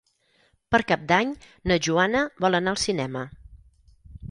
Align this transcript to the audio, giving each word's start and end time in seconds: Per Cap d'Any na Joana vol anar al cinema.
Per 0.75 0.79
Cap 0.91 1.03
d'Any 1.11 1.35
na 1.71 1.77
Joana 1.89 2.23
vol 2.47 2.61
anar 2.61 2.75
al 2.77 2.83
cinema. 2.87 3.25